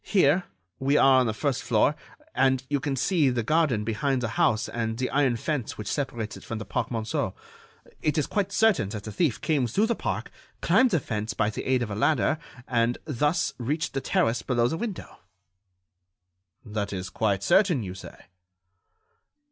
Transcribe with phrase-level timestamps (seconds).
[0.03, 0.45] Here,
[0.79, 1.95] we are on the first floor,
[2.33, 6.35] and you can see the garden behind the house and the iron fence which separates
[6.35, 7.35] it from the Parc Monceau.
[8.01, 11.51] It is quite certain that the thief came through the park, climbed the fence by
[11.51, 15.19] the aid of a ladder, and thus reached the terrace below the window."
[16.65, 18.25] "That is quite certain, you say?"